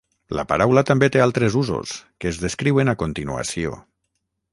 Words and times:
La 0.37 0.43
paraula 0.51 0.83
també 0.91 1.09
té 1.15 1.19
altres 1.25 1.57
usos, 1.61 1.93
que 2.25 2.31
es 2.31 2.39
descriuen 2.45 2.91
a 2.95 2.97
continuació. 3.03 3.77